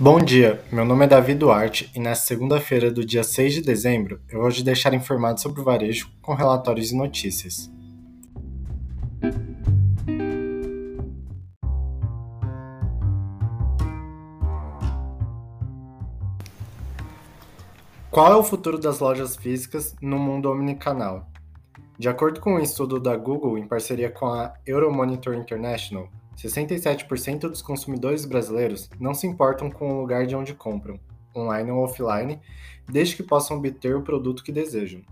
Bom 0.00 0.20
dia, 0.20 0.62
meu 0.70 0.84
nome 0.84 1.06
é 1.06 1.08
Davi 1.08 1.34
Duarte 1.34 1.90
e 1.92 1.98
nesta 1.98 2.24
segunda-feira 2.24 2.88
do 2.88 3.04
dia 3.04 3.24
6 3.24 3.54
de 3.54 3.62
dezembro 3.62 4.20
eu 4.28 4.40
vou 4.40 4.48
te 4.48 4.62
deixar 4.62 4.94
informado 4.94 5.40
sobre 5.40 5.60
o 5.60 5.64
varejo 5.64 6.08
com 6.22 6.34
relatórios 6.34 6.92
e 6.92 6.96
notícias. 6.96 7.68
Qual 18.08 18.32
é 18.32 18.36
o 18.36 18.44
futuro 18.44 18.78
das 18.78 19.00
lojas 19.00 19.34
físicas 19.34 19.96
no 20.00 20.16
mundo 20.16 20.48
omnicanal? 20.48 21.28
De 21.98 22.08
acordo 22.08 22.38
com 22.38 22.54
um 22.54 22.60
estudo 22.60 23.00
da 23.00 23.16
Google 23.16 23.58
em 23.58 23.66
parceria 23.66 24.12
com 24.12 24.26
a 24.26 24.54
Euromonitor 24.64 25.34
International, 25.34 26.08
67% 26.38 27.40
dos 27.40 27.60
consumidores 27.60 28.24
brasileiros 28.24 28.88
não 29.00 29.12
se 29.12 29.26
importam 29.26 29.68
com 29.68 29.90
o 29.90 30.00
lugar 30.00 30.24
de 30.24 30.36
onde 30.36 30.54
compram, 30.54 31.00
online 31.34 31.70
ou 31.70 31.82
offline, 31.82 32.40
desde 32.88 33.16
que 33.16 33.22
possam 33.24 33.58
obter 33.58 33.96
o 33.96 34.02
produto 34.02 34.44
que 34.44 34.52
desejam. 34.52 35.02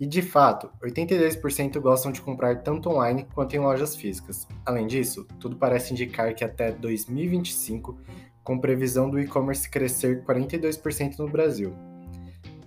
E 0.00 0.06
de 0.06 0.22
fato, 0.22 0.70
82% 0.82 1.78
gostam 1.80 2.10
de 2.10 2.20
comprar 2.20 2.62
tanto 2.62 2.88
online 2.88 3.26
quanto 3.34 3.54
em 3.54 3.60
lojas 3.60 3.94
físicas. 3.94 4.48
Além 4.66 4.86
disso, 4.86 5.26
tudo 5.38 5.56
parece 5.56 5.92
indicar 5.92 6.34
que 6.34 6.42
até 6.42 6.72
2025, 6.72 7.96
com 8.42 8.58
previsão 8.58 9.08
do 9.08 9.20
e-commerce 9.20 9.70
crescer 9.70 10.24
42% 10.24 11.18
no 11.18 11.28
Brasil. 11.28 11.93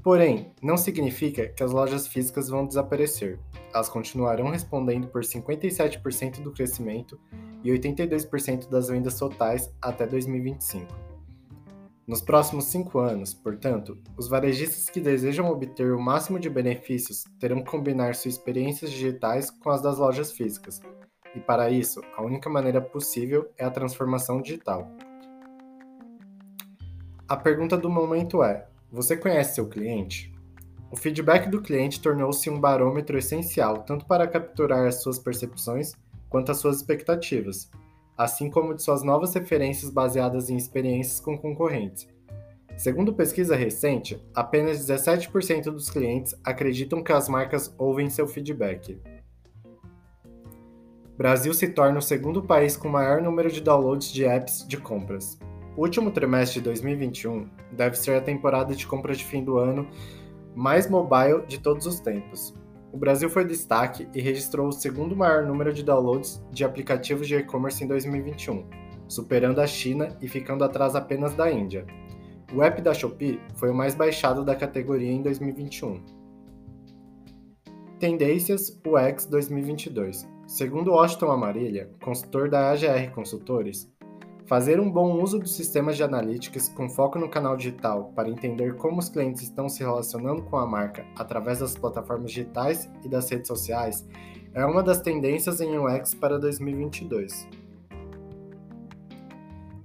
Porém, 0.07 0.53
não 0.63 0.77
significa 0.77 1.49
que 1.49 1.61
as 1.61 1.73
lojas 1.73 2.07
físicas 2.07 2.48
vão 2.48 2.65
desaparecer. 2.65 3.38
Elas 3.73 3.89
continuarão 3.89 4.52
respondendo 4.52 5.09
por 5.09 5.21
57% 5.21 6.41
do 6.41 6.53
crescimento 6.53 7.20
e 7.61 7.71
82% 7.71 8.70
das 8.70 8.88
vendas 8.88 9.20
totais 9.20 9.70
até 9.81 10.07
2025. 10.07 10.87
Nos 12.07 12.21
próximos 12.21 12.67
cinco 12.67 12.99
anos, 12.99 13.34
portanto, 13.34 13.98
os 14.15 14.29
varejistas 14.29 14.90
que 14.90 15.01
desejam 15.01 15.49
obter 15.49 15.91
o 15.91 15.99
máximo 15.99 16.39
de 16.39 16.49
benefícios 16.49 17.26
terão 17.37 17.62
que 17.62 17.70
combinar 17.70 18.15
suas 18.15 18.35
experiências 18.35 18.89
digitais 18.89 19.51
com 19.51 19.70
as 19.71 19.82
das 19.82 19.98
lojas 19.98 20.32
físicas, 20.32 20.79
e 21.35 21.41
para 21.41 21.70
isso, 21.70 21.99
a 22.15 22.23
única 22.23 22.49
maneira 22.49 22.79
possível 22.79 23.51
é 23.57 23.65
a 23.65 23.70
transformação 23.70 24.41
digital. 24.41 24.89
A 27.27 27.35
pergunta 27.35 27.76
do 27.76 27.89
momento 27.89 28.41
é: 28.41 28.70
você 28.91 29.18
conhece 29.18 29.55
seu 29.55 29.68
cliente? 29.68 30.34
O 30.90 30.96
feedback 30.96 31.49
do 31.49 31.62
cliente 31.62 32.02
tornou-se 32.02 32.49
um 32.49 32.60
barômetro 32.60 33.18
essencial 33.18 33.84
tanto 33.84 34.05
para 34.05 34.27
capturar 34.27 34.88
as 34.88 35.02
suas 35.02 35.20
percepções 35.20 35.94
quanto 36.29 36.52
às 36.52 36.57
suas 36.57 36.77
expectativas, 36.77 37.70
assim 38.18 38.49
como 38.49 38.74
de 38.74 38.82
suas 38.82 39.04
novas 39.04 39.34
referências 39.34 39.91
baseadas 39.91 40.49
em 40.49 40.55
experiências 40.55 41.20
com 41.20 41.38
concorrentes. 41.38 42.07
Segundo 42.77 43.13
pesquisa 43.13 43.55
recente, 43.55 44.24
apenas 44.34 44.88
17% 44.88 45.63
dos 45.63 45.90
clientes 45.90 46.35
acreditam 46.44 47.04
que 47.04 47.12
as 47.12 47.27
marcas 47.27 47.74
ouvem 47.77 48.10
seu 48.10 48.27
feedback. 48.27 49.01
Brasil 51.18 51.54
se 51.54 51.68
torna 51.70 51.98
o 51.98 52.01
segundo 52.01 52.44
país 52.44 52.77
com 52.77 52.88
maior 52.88 53.22
número 53.22 53.51
de 53.51 53.60
downloads 53.60 54.12
de 54.12 54.24
apps 54.24 54.66
de 54.68 54.77
compras. 54.77 55.40
O 55.77 55.81
último 55.81 56.11
trimestre 56.11 56.59
de 56.59 56.65
2021 56.65 57.47
deve 57.71 57.95
ser 57.95 58.17
a 58.17 58.21
temporada 58.21 58.75
de 58.75 58.85
compras 58.85 59.17
de 59.17 59.23
fim 59.23 59.43
do 59.43 59.57
ano 59.57 59.87
mais 60.53 60.89
mobile 60.89 61.45
de 61.47 61.59
todos 61.59 61.85
os 61.85 61.99
tempos, 61.99 62.53
o 62.91 62.97
Brasil 62.97 63.29
foi 63.29 63.45
destaque 63.45 64.07
e 64.11 64.22
registrou 64.22 64.69
o 64.69 64.72
segundo 64.72 65.16
maior 65.16 65.45
número 65.45 65.72
de 65.72 65.83
downloads 65.83 66.41
de 66.51 66.63
aplicativos 66.63 67.28
de 67.28 67.35
e-commerce 67.35 67.83
em 67.83 67.88
2021, 67.88 68.66
superando 69.07 69.59
a 69.59 69.67
China 69.67 70.17
e 70.22 70.28
ficando 70.28 70.63
atrás 70.63 70.95
apenas 70.95 71.35
da 71.35 71.51
Índia. 71.51 71.85
O 72.51 72.63
app 72.63 72.81
da 72.81 72.94
Shopee 72.94 73.39
foi 73.55 73.69
o 73.69 73.75
mais 73.75 73.94
baixado 73.94 74.44
da 74.44 74.55
categoria 74.55 75.11
em 75.11 75.21
2021. 75.21 76.01
Tendências 77.99 78.81
UX 78.83 79.25
2022. 79.25 80.27
Segundo 80.47 80.91
Washington 80.91 81.31
Amarilha, 81.31 81.91
consultor 82.01 82.49
da 82.49 82.71
AGR 82.71 83.11
Consultores, 83.13 83.91
Fazer 84.47 84.80
um 84.80 84.90
bom 84.90 85.22
uso 85.22 85.40
dos 85.40 85.53
sistemas 85.53 85.97
de 85.97 86.03
analytics 86.03 86.69
com 86.69 86.90
foco 86.90 87.19
no 87.19 87.28
canal 87.28 87.58
digital 87.58 88.13
para 88.16 88.30
entender 88.30 88.78
como 88.78 88.97
os 88.97 89.09
clientes 89.09 89.41
estão 89.41 89.68
se 89.68 89.84
relacionando 89.84 90.41
com 90.41 90.56
a 90.56 90.66
marca 90.66 91.06
através 91.18 91.59
das 91.59 91.75
plataformas 91.75 92.31
digitais 92.31 92.90
e 93.03 93.09
das 93.09 93.30
redes 93.30 93.50
sociais 93.50 94.08
é 94.53 94.66
uma 94.66 94.81
das 94.81 95.02
tendências 95.02 95.59
em 95.59 95.78
UX 95.78 96.13
para 96.13 96.40
2022. 96.40 97.46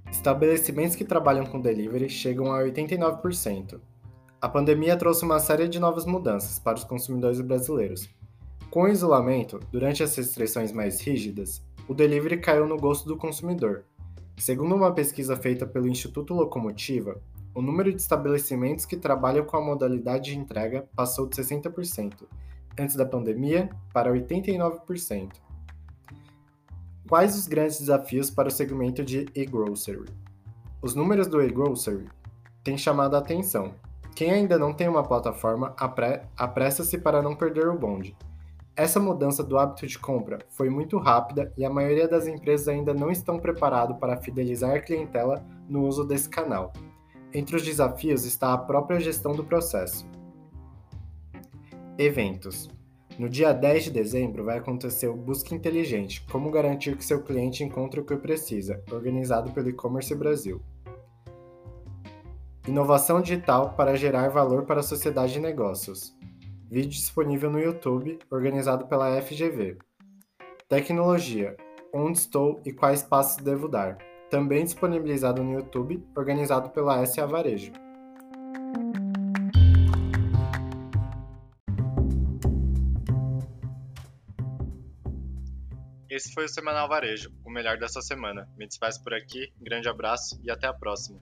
Estabelecimentos 0.09 0.95
que 0.95 1.03
trabalham 1.03 1.45
com 1.45 1.59
delivery 1.59 2.07
chegam 2.07 2.49
a 2.53 2.63
89%. 2.63 3.81
A 4.39 4.47
pandemia 4.47 4.95
trouxe 4.95 5.25
uma 5.25 5.39
série 5.39 5.67
de 5.67 5.77
novas 5.77 6.05
mudanças 6.05 6.57
para 6.57 6.77
os 6.77 6.85
consumidores 6.85 7.41
brasileiros. 7.41 8.09
Com 8.71 8.83
o 8.83 8.87
isolamento, 8.87 9.59
durante 9.69 10.01
as 10.03 10.15
restrições 10.15 10.71
mais 10.71 11.01
rígidas, 11.01 11.61
o 11.85 11.93
delivery 11.93 12.37
caiu 12.37 12.65
no 12.65 12.77
gosto 12.77 13.05
do 13.09 13.17
consumidor 13.17 13.83
Segundo 14.37 14.75
uma 14.75 14.91
pesquisa 14.93 15.37
feita 15.37 15.65
pelo 15.65 15.87
Instituto 15.87 16.33
Locomotiva, 16.33 17.21
o 17.55 17.61
número 17.61 17.91
de 17.91 18.01
estabelecimentos 18.01 18.85
que 18.85 18.97
trabalham 18.97 19.45
com 19.45 19.55
a 19.55 19.61
modalidade 19.61 20.31
de 20.31 20.37
entrega 20.37 20.89
passou 20.95 21.27
de 21.27 21.35
60%, 21.35 22.23
antes 22.77 22.95
da 22.95 23.05
pandemia, 23.05 23.69
para 23.93 24.11
89%. 24.11 25.33
Quais 27.07 27.37
os 27.37 27.47
grandes 27.47 27.79
desafios 27.79 28.31
para 28.31 28.47
o 28.47 28.51
segmento 28.51 29.03
de 29.03 29.27
e-grocery? 29.35 30.05
Os 30.81 30.95
números 30.95 31.27
do 31.27 31.41
e-grocery 31.41 32.09
têm 32.63 32.77
chamado 32.77 33.15
a 33.15 33.19
atenção. 33.19 33.75
Quem 34.15 34.31
ainda 34.31 34.57
não 34.57 34.73
tem 34.73 34.87
uma 34.87 35.03
plataforma, 35.03 35.75
apressa-se 36.35 36.97
para 36.97 37.21
não 37.21 37.35
perder 37.35 37.67
o 37.67 37.77
bonde. 37.77 38.15
Essa 38.75 38.99
mudança 38.99 39.43
do 39.43 39.59
hábito 39.59 39.85
de 39.85 39.99
compra 39.99 40.39
foi 40.49 40.67
muito 40.67 40.97
rápida 40.97 41.53
e 41.55 41.63
a 41.63 41.69
maioria 41.69 42.07
das 42.07 42.27
empresas 42.27 42.67
ainda 42.67 42.91
não 42.91 43.11
estão 43.11 43.37
preparadas 43.37 43.95
para 43.97 44.17
fidelizar 44.17 44.75
a 44.75 44.79
clientela 44.79 45.45
no 45.69 45.85
uso 45.85 46.03
desse 46.03 46.27
canal. 46.27 46.73
Entre 47.31 47.55
os 47.55 47.61
desafios 47.61 48.25
está 48.25 48.51
a 48.51 48.57
própria 48.57 48.99
gestão 48.99 49.33
do 49.33 49.43
processo. 49.43 50.09
Eventos. 51.99 52.67
No 53.19 53.29
dia 53.29 53.53
10 53.53 53.83
de 53.83 53.91
dezembro 53.91 54.43
vai 54.43 54.57
acontecer 54.57 55.07
o 55.07 55.15
Busca 55.15 55.53
Inteligente 55.53 56.25
Como 56.31 56.49
garantir 56.49 56.97
que 56.97 57.05
seu 57.05 57.21
cliente 57.21 57.63
encontre 57.63 57.99
o 57.99 58.05
que 58.05 58.15
precisa, 58.15 58.83
organizado 58.91 59.51
pelo 59.51 59.69
E-Commerce 59.69 60.15
Brasil. 60.15 60.59
Inovação 62.67 63.21
digital 63.21 63.75
para 63.75 63.95
gerar 63.95 64.29
valor 64.29 64.63
para 64.65 64.79
a 64.79 64.83
sociedade 64.83 65.33
de 65.33 65.39
negócios. 65.39 66.17
Vídeo 66.73 66.89
disponível 66.89 67.51
no 67.51 67.59
YouTube, 67.59 68.17
organizado 68.31 68.87
pela 68.87 69.21
FGV. 69.21 69.77
Tecnologia: 70.67 71.55
Onde 71.93 72.17
estou 72.17 72.59
e 72.65 72.73
quais 72.73 73.03
passos 73.03 73.43
devo 73.43 73.67
dar? 73.67 73.99
Também 74.31 74.63
disponibilizado 74.63 75.43
no 75.43 75.53
YouTube, 75.53 76.03
organizado 76.17 76.71
pela 76.71 77.05
SA 77.05 77.27
Varejo. 77.27 77.71
Esse 86.09 86.33
foi 86.33 86.45
o 86.45 86.49
Semanal 86.49 86.89
Varejo, 86.89 87.29
o 87.45 87.51
melhor 87.51 87.77
dessa 87.77 88.01
semana. 88.01 88.49
Me 88.57 88.65
despeço 88.65 89.03
por 89.03 89.13
aqui, 89.13 89.53
grande 89.61 89.87
abraço 89.87 90.41
e 90.43 90.49
até 90.49 90.65
a 90.65 90.73
próxima. 90.73 91.21